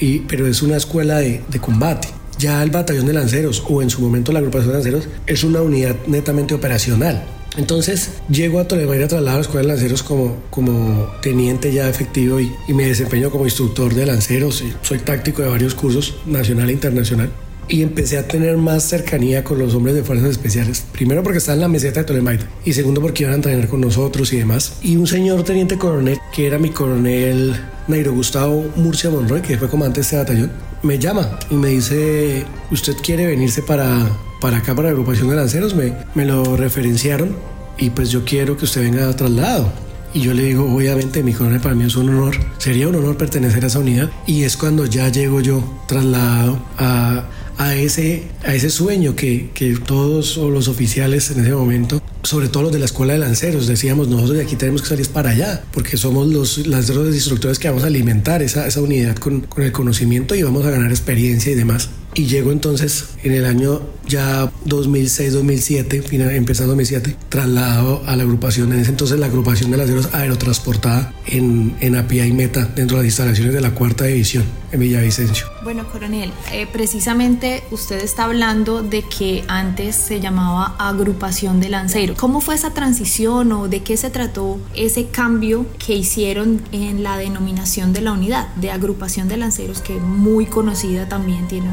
y, 0.00 0.20
pero 0.20 0.46
es 0.46 0.62
una 0.62 0.76
escuela 0.76 1.18
de, 1.18 1.42
de 1.48 1.60
combate. 1.60 2.08
Ya 2.38 2.62
el 2.62 2.70
batallón 2.70 3.06
de 3.06 3.12
lanceros 3.12 3.64
o 3.68 3.82
en 3.82 3.90
su 3.90 4.00
momento 4.00 4.32
la 4.32 4.38
agrupación 4.40 4.68
de 4.68 4.74
lanceros 4.74 5.08
es 5.26 5.42
una 5.44 5.60
unidad 5.60 5.96
netamente 6.06 6.54
operacional 6.54 7.37
entonces 7.56 8.10
llego 8.28 8.60
a 8.60 8.68
Tolemaida 8.68 9.08
trasladado 9.08 9.36
a 9.36 9.38
la 9.38 9.42
Escuela 9.42 9.62
de 9.62 9.68
Lanceros 9.68 10.02
como, 10.02 10.36
como 10.50 11.12
teniente 11.22 11.72
ya 11.72 11.88
efectivo 11.88 12.40
y, 12.40 12.52
me 12.68 12.86
desempeño 12.86 13.30
como 13.30 13.44
instructor 13.44 13.94
de 13.94 14.06
lanceros. 14.06 14.62
Y 14.62 14.72
soy 14.82 14.98
táctico 14.98 15.42
de 15.42 15.48
varios 15.48 15.74
cursos 15.74 16.14
nacional 16.26 16.70
e 16.70 16.72
internacional 16.72 17.30
y 17.68 17.82
empecé 17.82 18.18
a 18.18 18.26
tener 18.26 18.56
más 18.56 18.84
cercanía 18.84 19.44
con 19.44 19.58
los 19.58 19.74
hombres 19.74 19.94
de 19.94 20.02
fuerzas 20.02 20.30
especiales. 20.30 20.84
Primero 20.92 21.22
porque 21.22 21.38
estaba 21.38 21.54
en 21.54 21.60
la 21.60 21.68
meseta 21.68 22.00
de 22.00 22.06
Tolemaida 22.06 22.48
y 22.64 22.72
segundo 22.72 23.00
porque 23.00 23.24
iban 23.24 23.32
a 23.34 23.36
entrenar 23.36 23.68
con 23.68 23.80
nosotros 23.80 24.32
y 24.32 24.38
demás. 24.38 24.78
Y 24.82 24.96
un 24.96 25.06
señor 25.06 25.42
teniente 25.44 25.78
coronel, 25.78 26.18
que 26.32 26.46
era 26.46 26.58
mi 26.58 26.70
coronel 26.70 27.54
Nairo 27.86 28.12
Gustavo 28.12 28.66
Murcia 28.76 29.10
Monroy, 29.10 29.42
que 29.42 29.58
fue 29.58 29.68
comandante 29.68 30.00
de 30.00 30.02
este 30.02 30.16
batallón, 30.16 30.50
me 30.82 30.98
llama 30.98 31.38
y 31.50 31.54
me 31.54 31.68
dice, 31.68 32.44
¿usted 32.70 32.94
quiere 33.02 33.26
venirse 33.26 33.62
para, 33.62 34.08
para 34.40 34.58
acá, 34.58 34.74
para 34.74 34.88
la 34.88 34.92
agrupación 34.92 35.28
de 35.28 35.36
lanceros? 35.36 35.74
Me, 35.74 35.92
me 36.14 36.24
lo 36.24 36.56
referenciaron 36.56 37.36
y 37.78 37.90
pues 37.90 38.10
yo 38.10 38.24
quiero 38.24 38.56
que 38.56 38.64
usted 38.64 38.82
venga 38.82 39.08
a 39.08 39.16
traslado. 39.16 39.72
Y 40.14 40.20
yo 40.20 40.32
le 40.32 40.42
digo, 40.44 40.64
obviamente, 40.64 41.22
mi 41.22 41.34
coronel, 41.34 41.60
para 41.60 41.74
mí 41.74 41.84
es 41.84 41.94
un 41.94 42.08
honor, 42.08 42.34
sería 42.56 42.88
un 42.88 42.94
honor 42.94 43.16
pertenecer 43.18 43.62
a 43.64 43.66
esa 43.66 43.78
unidad. 43.78 44.10
Y 44.26 44.44
es 44.44 44.56
cuando 44.56 44.86
ya 44.86 45.08
llego 45.10 45.40
yo 45.40 45.62
trasladado 45.86 46.58
a, 46.78 47.24
a, 47.58 47.74
ese, 47.74 48.22
a 48.44 48.54
ese 48.54 48.70
sueño 48.70 49.14
que, 49.14 49.50
que 49.52 49.76
todos 49.76 50.36
los 50.36 50.68
oficiales 50.68 51.30
en 51.30 51.40
ese 51.40 51.52
momento 51.52 52.02
sobre 52.22 52.48
todo 52.48 52.64
los 52.64 52.72
de 52.72 52.78
la 52.78 52.84
escuela 52.84 53.12
de 53.12 53.20
lanceros, 53.20 53.66
decíamos 53.66 54.08
nosotros 54.08 54.36
de 54.36 54.42
aquí 54.42 54.56
tenemos 54.56 54.82
que 54.82 54.88
salir 54.88 55.08
para 55.08 55.30
allá, 55.30 55.62
porque 55.72 55.96
somos 55.96 56.28
los 56.28 56.66
lanceros 56.66 57.14
instructores 57.14 57.58
que 57.58 57.68
vamos 57.68 57.84
a 57.84 57.86
alimentar 57.86 58.42
esa, 58.42 58.66
esa 58.66 58.80
unidad 58.80 59.16
con, 59.16 59.42
con 59.42 59.64
el 59.64 59.72
conocimiento 59.72 60.34
y 60.34 60.42
vamos 60.42 60.66
a 60.66 60.70
ganar 60.70 60.90
experiencia 60.90 61.52
y 61.52 61.54
demás. 61.54 61.90
Y 62.14 62.26
llego 62.26 62.50
entonces 62.50 63.04
en 63.22 63.32
el 63.32 63.44
año 63.44 63.80
ya 64.06 64.50
2006-2007, 64.66 66.34
empezando 66.34 66.72
2007, 66.72 67.16
trasladado 67.28 68.02
a 68.06 68.16
la 68.16 68.24
agrupación, 68.24 68.72
en 68.72 68.80
ese 68.80 68.90
entonces 68.90 69.18
la 69.18 69.26
agrupación 69.26 69.70
de 69.70 69.76
lanceros 69.76 70.08
aerotransportada 70.12 71.14
en, 71.26 71.76
en 71.80 71.96
Apia 71.96 72.26
y 72.26 72.32
Meta, 72.32 72.70
dentro 72.74 72.96
de 72.96 73.04
las 73.04 73.12
instalaciones 73.12 73.54
de 73.54 73.60
la 73.60 73.70
cuarta 73.70 74.04
división 74.04 74.44
en 74.72 74.80
Villavicencio. 74.80 75.57
Bueno, 75.62 75.84
coronel, 75.90 76.32
eh, 76.52 76.68
precisamente 76.72 77.64
usted 77.72 77.98
está 77.98 78.24
hablando 78.24 78.82
de 78.82 79.02
que 79.02 79.44
antes 79.48 79.96
se 79.96 80.20
llamaba 80.20 80.76
agrupación 80.78 81.60
de 81.60 81.68
lanceros. 81.68 82.16
¿Cómo 82.16 82.40
fue 82.40 82.54
esa 82.54 82.74
transición 82.74 83.50
o 83.50 83.66
de 83.66 83.82
qué 83.82 83.96
se 83.96 84.10
trató 84.10 84.60
ese 84.76 85.08
cambio 85.08 85.66
que 85.84 85.94
hicieron 85.94 86.62
en 86.70 87.02
la 87.02 87.16
denominación 87.16 87.92
de 87.92 88.02
la 88.02 88.12
unidad 88.12 88.54
de 88.54 88.70
agrupación 88.70 89.26
de 89.28 89.36
lanceros, 89.36 89.80
que 89.80 89.94
muy 89.94 90.46
conocida 90.46 91.08
también 91.08 91.48
tiene 91.48 91.68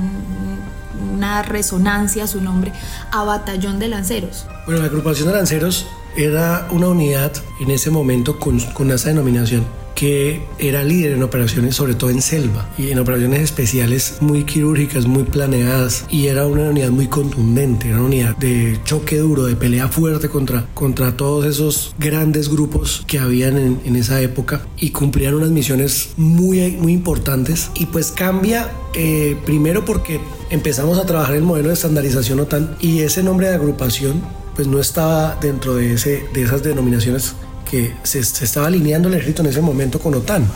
una 1.13 1.43
resonancia 1.43 2.25
su 2.25 2.41
nombre, 2.41 2.71
a 3.11 3.23
batallón 3.23 3.77
de 3.77 3.87
lanceros? 3.87 4.47
Bueno, 4.65 4.81
la 4.81 4.87
agrupación 4.87 5.27
de 5.27 5.35
lanceros 5.35 5.85
era 6.17 6.67
una 6.71 6.87
unidad 6.87 7.31
en 7.59 7.69
ese 7.69 7.91
momento 7.91 8.39
con, 8.39 8.59
con 8.59 8.89
esa 8.91 9.09
denominación 9.09 9.84
que 9.95 10.41
era 10.59 10.83
líder 10.83 11.13
en 11.13 11.23
operaciones, 11.23 11.75
sobre 11.75 11.95
todo 11.95 12.09
en 12.09 12.21
selva, 12.21 12.69
y 12.77 12.91
en 12.91 12.99
operaciones 12.99 13.41
especiales 13.41 14.17
muy 14.19 14.43
quirúrgicas, 14.43 15.07
muy 15.07 15.23
planeadas, 15.23 16.05
y 16.09 16.27
era 16.27 16.45
una 16.45 16.69
unidad 16.69 16.89
muy 16.89 17.07
contundente, 17.07 17.87
era 17.87 17.97
una 17.97 18.05
unidad 18.05 18.37
de 18.37 18.79
choque 18.83 19.17
duro, 19.17 19.45
de 19.45 19.55
pelea 19.55 19.87
fuerte 19.87 20.29
contra, 20.29 20.65
contra 20.73 21.15
todos 21.15 21.45
esos 21.45 21.95
grandes 21.97 22.49
grupos 22.49 23.03
que 23.07 23.19
habían 23.19 23.57
en, 23.57 23.95
esa 23.95 24.21
época 24.21 24.61
y 24.77 24.89
cumplían 24.89 25.35
unas 25.35 25.51
misiones 25.51 26.09
muy, 26.17 26.71
muy 26.71 26.91
importantes. 26.91 27.71
Y 27.75 27.85
pues 27.85 28.11
cambia 28.11 28.69
eh, 28.93 29.37
primero 29.45 29.85
porque 29.85 30.19
empezamos 30.49 30.97
a 30.97 31.05
trabajar 31.05 31.35
el 31.35 31.43
modelo 31.43 31.69
de 31.69 31.75
estandarización 31.75 32.41
OTAN 32.41 32.75
y 32.81 32.99
ese 32.99 33.23
nombre 33.23 33.47
de 33.47 33.55
agrupación 33.55 34.21
pues 34.53 34.67
no 34.67 34.79
estaba 34.79 35.37
dentro 35.41 35.75
de, 35.75 35.93
ese, 35.93 36.25
de 36.33 36.43
esas 36.43 36.63
denominaciones 36.63 37.35
que 37.69 37.93
se, 38.03 38.19
estaba 38.19 38.67
alineando 38.67 39.09
el 39.09 39.15
ejército 39.15 39.41
en 39.41 39.49
ese 39.49 39.61
momento 39.61 39.99
con 39.99 40.13
OTAN. 40.13 40.47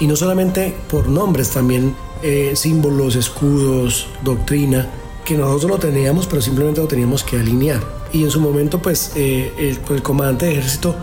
Y 0.00 0.06
no 0.06 0.16
solamente 0.16 0.74
por 0.88 1.08
nombres, 1.08 1.50
también 1.50 1.94
eh, 2.22 2.52
símbolos, 2.54 3.16
escudos, 3.16 4.06
doctrina, 4.24 4.88
que 5.24 5.36
nosotros 5.36 5.70
lo 5.70 5.78
teníamos, 5.78 6.26
pero 6.26 6.40
simplemente 6.40 6.80
lo 6.80 6.88
teníamos 6.88 7.22
que 7.22 7.36
alinear. 7.38 7.80
Y 8.12 8.24
en 8.24 8.30
su 8.30 8.40
momento, 8.40 8.80
pues, 8.80 9.12
eh, 9.16 9.52
el, 9.58 9.78
el, 9.94 10.02
comandante 10.02 10.46
de 10.46 10.52
ejército, 10.52 10.96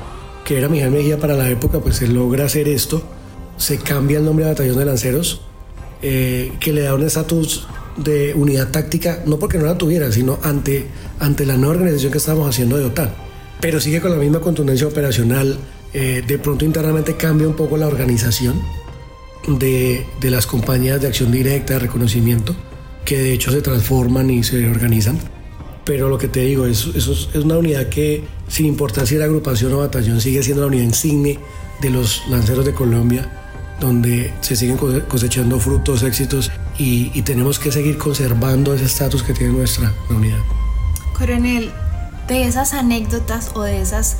que 0.43 0.57
era 0.57 0.67
Miguel 0.67 0.91
Mejía 0.91 1.17
para 1.17 1.35
la 1.35 1.49
época, 1.49 1.79
pues 1.79 1.97
se 1.97 2.07
logra 2.07 2.45
hacer 2.45 2.67
esto, 2.67 3.01
se 3.57 3.77
cambia 3.77 4.19
el 4.19 4.25
nombre 4.25 4.45
de 4.45 4.51
batallón 4.51 4.77
de 4.77 4.85
lanceros, 4.85 5.41
eh, 6.01 6.53
que 6.59 6.73
le 6.73 6.81
da 6.81 6.95
un 6.95 7.03
estatus 7.03 7.67
de 7.97 8.33
unidad 8.33 8.69
táctica, 8.69 9.23
no 9.25 9.37
porque 9.39 9.57
no 9.57 9.65
la 9.65 9.77
tuviera, 9.77 10.11
sino 10.11 10.39
ante, 10.43 10.87
ante 11.19 11.45
la 11.45 11.57
nueva 11.57 11.75
organización 11.75 12.11
que 12.11 12.17
estábamos 12.17 12.49
haciendo 12.49 12.77
de 12.77 12.85
OTAN 12.85 13.28
pero 13.61 13.79
sigue 13.79 14.01
con 14.01 14.11
la 14.11 14.17
misma 14.17 14.39
contundencia 14.39 14.87
operacional. 14.87 15.57
Eh, 15.93 16.23
de 16.25 16.37
pronto 16.37 16.65
internamente 16.65 17.15
cambia 17.15 17.47
un 17.47 17.55
poco 17.55 17.75
la 17.75 17.87
organización 17.87 18.61
de, 19.47 20.05
de, 20.19 20.29
las 20.29 20.45
compañías 20.45 21.01
de 21.01 21.07
acción 21.07 21.31
directa, 21.31 21.73
de 21.73 21.79
reconocimiento, 21.79 22.55
que 23.05 23.17
de 23.17 23.33
hecho 23.33 23.51
se 23.51 23.61
transforman 23.61 24.29
y 24.29 24.43
se 24.43 24.69
organizan. 24.69 25.19
Pero 25.83 26.07
lo 26.09 26.17
que 26.19 26.27
te 26.27 26.41
digo, 26.41 26.67
es, 26.67 26.85
es, 26.95 27.07
es 27.07 27.35
una 27.35 27.57
unidad 27.57 27.89
que, 27.89 28.23
sin 28.47 28.67
importar 28.67 29.07
si 29.07 29.15
era 29.15 29.25
agrupación 29.25 29.73
o 29.73 29.79
batallón, 29.79 30.21
sigue 30.21 30.43
siendo 30.43 30.61
la 30.61 30.67
unidad 30.67 30.83
insigne 30.83 31.39
de 31.81 31.89
los 31.89 32.21
lanceros 32.29 32.65
de 32.65 32.73
Colombia, 32.73 33.39
donde 33.79 34.31
se 34.41 34.55
siguen 34.55 34.77
cosechando 34.77 35.59
frutos, 35.59 36.03
éxitos 36.03 36.51
y, 36.77 37.11
y 37.13 37.21
tenemos 37.23 37.57
que 37.57 37.71
seguir 37.71 37.97
conservando 37.97 38.73
ese 38.73 38.85
estatus 38.85 39.23
que 39.23 39.33
tiene 39.33 39.53
nuestra 39.53 39.93
unidad. 40.09 40.39
Coronel, 41.17 41.71
de 42.29 42.43
esas 42.45 42.73
anécdotas 42.73 43.51
o 43.55 43.63
de 43.63 43.81
esas 43.81 44.17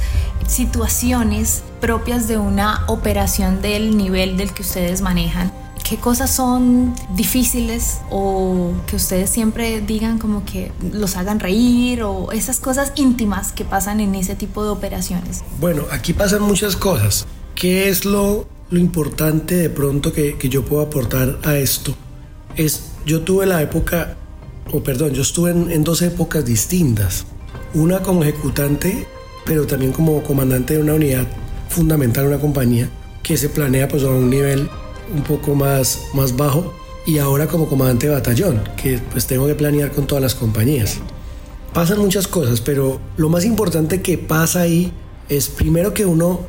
situaciones 0.48 1.64
propias 1.80 2.28
de 2.28 2.38
una 2.38 2.84
operación 2.88 3.62
del 3.62 3.96
nivel 3.96 4.36
del 4.36 4.52
que 4.52 4.64
ustedes 4.64 5.02
manejan. 5.02 5.54
¿Qué 5.88 5.98
cosas 5.98 6.36
son 6.36 6.94
difíciles 7.16 8.00
o 8.10 8.74
que 8.88 8.96
ustedes 8.96 9.30
siempre 9.30 9.82
digan 9.82 10.18
como 10.18 10.44
que 10.44 10.72
los 10.92 11.16
hagan 11.16 11.40
reír 11.40 12.04
o 12.04 12.32
esas 12.32 12.60
cosas 12.60 12.94
íntimas 12.96 13.52
que 13.52 13.64
pasan 13.64 14.00
en 14.00 14.16
ese 14.16 14.36
tipo 14.36 14.64
de 14.64 14.70
operaciones? 14.70 15.44
Bueno, 15.60 15.84
aquí 15.92 16.14
pasan 16.14 16.42
muchas 16.42 16.76
cosas. 16.76 17.26
¿Qué 17.56 17.90
es 17.90 18.06
lo, 18.06 18.48
lo 18.70 18.80
importante 18.80 19.56
de 19.56 19.70
pronto 19.70 20.14
que, 20.14 20.38
que 20.38 20.50
yo 20.50 20.66
puedo 20.66 20.82
aportar 20.82 21.40
a 21.44 21.58
esto? 21.58 21.96
Es, 22.56 22.92
yo 23.06 23.22
tuve 23.22 23.46
la 23.46 23.62
época, 23.62 24.16
o 24.72 24.82
perdón, 24.82 25.14
yo 25.14 25.22
estuve 25.22 25.52
en, 25.52 25.72
en 25.72 25.84
dos 25.84 26.02
épocas 26.02 26.44
distintas 26.46 27.26
una 27.74 28.02
como 28.02 28.24
ejecutante, 28.24 29.08
pero 29.46 29.68
también 29.68 29.92
como 29.92 30.24
comandante 30.24 30.76
de 30.76 30.82
una 30.82 30.94
unidad 30.94 31.28
fundamental, 31.70 32.28
una 32.28 32.40
compañía 32.40 32.90
que 33.24 33.38
se 33.38 33.50
planea 33.50 33.88
pues 33.88 34.04
a 34.04 34.10
un 34.10 34.30
nivel 34.30 34.70
un 35.14 35.24
poco 35.24 35.56
más, 35.56 36.02
más 36.14 36.36
bajo 36.36 36.74
y 37.06 37.18
ahora 37.18 37.48
como 37.48 37.68
comandante 37.68 38.08
de 38.08 38.14
batallón, 38.14 38.62
que 38.76 39.00
pues 39.12 39.26
tengo 39.28 39.48
que 39.48 39.56
planear 39.56 39.92
con 39.92 40.08
todas 40.08 40.22
las 40.22 40.36
compañías. 40.36 40.98
Pasan 41.74 42.00
muchas 42.00 42.28
cosas, 42.28 42.62
pero 42.62 43.00
lo 43.18 43.30
más 43.30 43.46
importante 43.46 44.02
que 44.02 44.18
pasa 44.18 44.62
ahí 44.62 44.92
es 45.30 45.50
primero 45.50 45.94
que 45.94 46.06
uno 46.06 46.42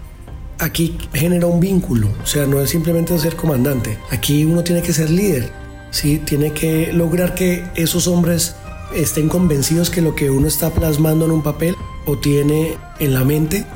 aquí 0.58 0.98
genera 1.12 1.46
un 1.46 1.60
vínculo, 1.60 2.08
o 2.22 2.26
sea, 2.26 2.46
no 2.46 2.60
es 2.60 2.70
simplemente 2.70 3.18
ser 3.18 3.36
comandante, 3.36 3.98
aquí 4.10 4.44
uno 4.44 4.62
tiene 4.62 4.82
que 4.82 4.92
ser 4.92 5.10
líder, 5.10 5.50
¿sí? 5.90 6.18
tiene 6.18 6.52
que 6.52 6.92
lograr 6.92 7.34
que 7.34 7.64
esos 7.74 8.06
hombres 8.06 8.54
estén 8.94 9.28
convencidos 9.28 9.90
que 9.90 10.02
lo 10.02 10.14
que 10.14 10.30
uno 10.30 10.48
está 10.48 10.70
plasmando 10.70 11.24
en 11.24 11.30
un 11.30 11.42
papel 11.42 11.76
o 12.06 12.18
tiene 12.18 12.76
en 12.98 13.14
la 13.14 13.24
mente 13.24 13.66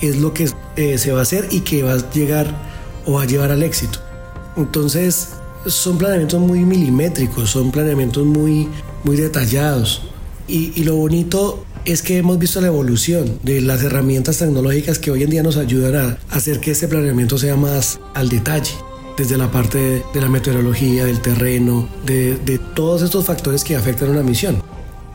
es 0.00 0.18
lo 0.18 0.34
que 0.34 0.50
eh, 0.76 0.98
se 0.98 1.12
va 1.12 1.20
a 1.20 1.22
hacer 1.22 1.48
y 1.50 1.60
que 1.60 1.82
va 1.82 1.92
a 1.92 2.10
llegar 2.10 2.54
o 3.06 3.12
va 3.14 3.22
a 3.22 3.26
llevar 3.26 3.50
al 3.50 3.62
éxito. 3.62 3.98
Entonces, 4.56 5.30
son 5.66 5.98
planeamientos 5.98 6.40
muy 6.40 6.60
milimétricos, 6.60 7.50
son 7.50 7.70
planeamientos 7.70 8.24
muy, 8.24 8.68
muy 9.04 9.16
detallados. 9.16 10.02
Y, 10.46 10.72
y, 10.78 10.84
lo 10.84 10.96
bonito 10.96 11.64
es 11.84 12.02
que 12.02 12.18
hemos 12.18 12.38
visto 12.38 12.60
la 12.60 12.66
evolución 12.66 13.38
de 13.42 13.60
las 13.60 13.82
herramientas 13.82 14.38
tecnológicas 14.38 14.98
que 14.98 15.10
hoy 15.10 15.22
en 15.22 15.30
día 15.30 15.42
nos 15.42 15.56
ayudan 15.56 15.96
a 15.96 16.18
hacer 16.30 16.60
que 16.60 16.70
este 16.70 16.86
planeamiento 16.86 17.38
sea 17.38 17.56
más 17.56 17.98
al 18.14 18.28
detalle 18.28 18.72
desde 19.16 19.38
la 19.38 19.50
parte 19.50 20.02
de 20.12 20.20
la 20.20 20.28
meteorología, 20.28 21.04
del 21.04 21.20
terreno, 21.20 21.88
de, 22.04 22.36
de 22.36 22.58
todos 22.58 23.02
estos 23.02 23.24
factores 23.24 23.64
que 23.64 23.76
afectan 23.76 24.08
a 24.08 24.12
una 24.12 24.22
misión. 24.22 24.62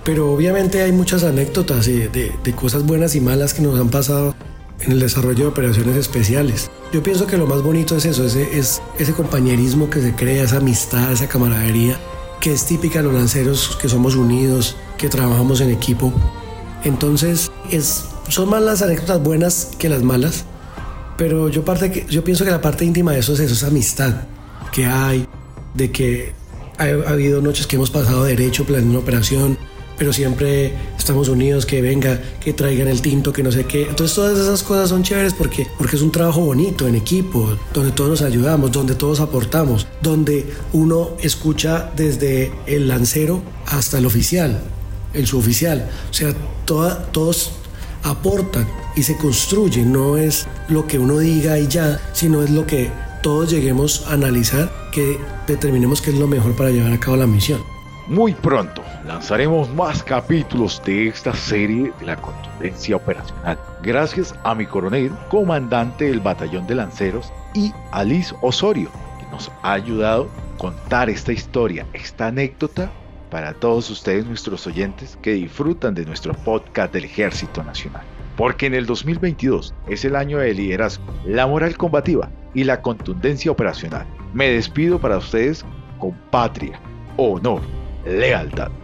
Pero 0.04 0.32
obviamente 0.32 0.82
hay 0.82 0.92
muchas 0.92 1.24
anécdotas 1.24 1.86
de, 1.86 2.10
de, 2.10 2.32
de, 2.44 2.54
cosas 2.54 2.86
buenas 2.86 3.16
y 3.16 3.22
malas 3.22 3.54
que 3.54 3.62
nos 3.62 3.80
han 3.80 3.90
pasado 3.90 4.34
en 4.82 4.92
el 4.94 5.00
desarrollo 5.00 5.46
de 5.46 5.48
operaciones 5.48 5.96
especiales. 5.98 6.70
Yo 6.94 7.04
pienso 7.04 7.28
que 7.28 7.38
lo 7.38 7.46
más 7.46 7.62
bonito 7.62 7.96
es 7.96 8.06
eso, 8.06 8.26
ese, 8.26 8.58
es 8.58 8.82
ese 8.98 9.14
compañerismo 9.14 9.90
que 9.90 10.02
se 10.02 10.16
crea, 10.16 10.44
esa 10.44 10.58
amistad, 10.58 11.12
esa 11.12 11.28
camaradería, 11.28 12.00
que 12.40 12.54
es 12.54 12.66
típica 12.66 13.00
de 13.00 13.06
los 13.06 13.14
lanceros, 13.14 13.78
que 13.82 13.90
somos 13.90 14.16
unidos, 14.16 14.76
que 14.98 15.10
trabajamos 15.10 15.62
en 15.62 15.70
equipo. 15.70 16.14
Entonces, 16.84 17.52
es, 17.70 18.06
son 18.30 18.50
más 18.50 18.62
las 18.62 18.82
anécdotas 18.82 19.22
buenas 19.22 19.72
que 19.78 19.90
las 19.90 20.02
malas, 20.02 20.46
pero 21.18 21.50
yo, 21.50 21.66
parte 21.66 21.92
que, 21.92 22.06
yo 22.10 22.24
pienso 22.24 22.46
que 22.46 22.52
la 22.52 22.62
parte 22.62 22.86
íntima 22.86 23.12
de 23.12 23.20
eso 23.20 23.34
es 23.34 23.42
eso, 23.42 23.54
esa 23.54 23.68
amistad 23.68 24.24
que 24.72 24.86
hay, 24.86 25.28
de 25.74 25.92
que 25.92 26.34
ha, 26.78 26.86
ha 26.86 27.12
habido 27.12 27.42
noches 27.42 27.68
que 27.68 27.76
hemos 27.76 27.92
pasado 27.92 28.24
derecho 28.24 28.64
planeando 28.64 28.92
una 28.92 29.00
operación, 29.00 29.58
pero 30.00 30.14
siempre 30.14 30.74
estamos 30.98 31.28
unidos, 31.28 31.66
que 31.66 31.82
venga, 31.82 32.20
que 32.40 32.54
traigan 32.54 32.88
el 32.88 33.02
tinto, 33.02 33.34
que 33.34 33.44
no 33.44 33.52
sé 33.52 33.66
qué. 33.66 33.84
Entonces 33.84 34.16
todas 34.16 34.40
esas 34.40 34.64
cosas 34.64 34.90
son 34.90 35.04
chéveres 35.04 35.34
porque, 35.34 35.68
porque 35.78 35.98
es 35.98 36.02
un 36.02 36.12
trabajo 36.12 36.40
bonito 36.40 36.88
en 36.88 36.96
equipo, 36.96 37.58
donde 37.74 37.92
todos 37.92 38.10
nos 38.10 38.22
ayudamos, 38.22 38.72
donde 38.72 38.96
todos 38.96 39.20
aportamos, 39.20 39.86
donde 40.02 40.52
uno 40.72 41.12
escucha 41.22 41.92
desde 41.98 42.52
el 42.66 42.88
lancero 42.88 43.44
hasta 43.66 43.98
el 43.98 44.06
oficial, 44.06 44.62
el 45.14 45.28
suboficial. 45.28 45.90
O 46.10 46.14
sea, 46.14 46.34
toda, 46.64 47.04
todos 47.12 47.52
aportan 48.04 48.68
y 48.96 49.04
se 49.04 49.18
construye, 49.18 49.84
no 49.84 50.18
es 50.18 50.48
lo 50.70 50.88
que 50.88 50.98
uno 50.98 51.20
diga 51.20 51.60
y 51.60 51.68
ya, 51.68 52.00
sino 52.14 52.42
es 52.42 52.50
lo 52.50 52.66
que 52.66 52.90
todos 53.22 53.50
lleguemos 53.50 54.06
a 54.08 54.14
analizar, 54.14 54.72
que 54.94 55.20
determinemos 55.46 56.02
qué 56.02 56.12
es 56.12 56.18
lo 56.18 56.28
mejor 56.28 56.56
para 56.56 56.70
llevar 56.70 56.94
a 56.94 57.00
cabo 57.02 57.18
la 57.18 57.28
misión. 57.28 57.79
Muy 58.10 58.34
pronto 58.34 58.84
lanzaremos 59.06 59.70
más 59.76 60.02
capítulos 60.02 60.82
de 60.84 61.10
esta 61.10 61.32
serie 61.32 61.94
de 62.00 62.06
la 62.08 62.16
contundencia 62.16 62.96
operacional. 62.96 63.60
Gracias 63.84 64.34
a 64.44 64.56
mi 64.56 64.66
coronel, 64.66 65.12
comandante 65.30 66.06
del 66.06 66.20
batallón 66.20 66.66
de 66.66 66.74
lanceros, 66.74 67.32
y 67.54 67.72
a 67.92 68.04
Liz 68.04 68.34
Osorio, 68.42 68.90
que 69.20 69.28
nos 69.32 69.52
ha 69.62 69.74
ayudado 69.74 70.24
a 70.24 70.58
contar 70.58 71.08
esta 71.12 71.32
historia, 71.32 71.86
esta 71.94 72.28
anécdota 72.28 72.90
para 73.30 73.54
todos 73.54 73.92
ustedes, 73.92 74.26
nuestros 74.26 74.66
oyentes, 74.66 75.16
que 75.22 75.34
disfrutan 75.34 75.94
de 75.94 76.04
nuestro 76.04 76.34
podcast 76.34 76.92
del 76.92 77.06
Ejército 77.06 77.64
Nacional. 77.64 78.02
porque 78.36 78.68
en 78.68 78.74
el 78.74 78.88
2022 78.88 79.76
es 79.88 80.06
el 80.06 80.16
año 80.16 80.38
de 80.40 80.54
liderazgo, 80.54 81.04
la 81.26 81.46
moral 81.46 81.78
combativa 81.78 82.30
y 82.56 82.64
la 82.64 82.82
contundencia 82.82 83.52
operacional. 83.52 84.08
Me 84.34 84.50
despido 84.50 84.98
para 84.98 85.18
ustedes 85.18 85.66
con 86.00 86.14
patria, 86.32 86.80
honor, 87.18 87.62
lealtad. 88.06 88.79